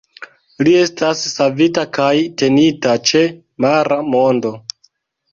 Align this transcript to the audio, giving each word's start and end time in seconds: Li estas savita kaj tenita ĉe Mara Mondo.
Li 0.67 0.71
estas 0.83 1.19
savita 1.33 1.83
kaj 1.97 2.13
tenita 2.41 2.93
ĉe 3.11 3.21
Mara 3.67 3.99
Mondo. 4.15 4.53